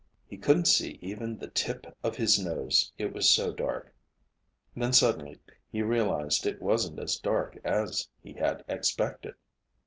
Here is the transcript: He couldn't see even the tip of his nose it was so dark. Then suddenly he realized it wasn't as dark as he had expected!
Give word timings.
He 0.27 0.35
couldn't 0.35 0.65
see 0.65 0.97
even 0.99 1.37
the 1.37 1.47
tip 1.51 1.95
of 2.03 2.15
his 2.15 2.43
nose 2.43 2.91
it 2.97 3.13
was 3.13 3.29
so 3.29 3.53
dark. 3.53 3.93
Then 4.75 4.93
suddenly 4.93 5.37
he 5.71 5.83
realized 5.83 6.47
it 6.47 6.59
wasn't 6.59 6.97
as 6.97 7.17
dark 7.17 7.59
as 7.63 8.09
he 8.23 8.33
had 8.33 8.65
expected! 8.67 9.35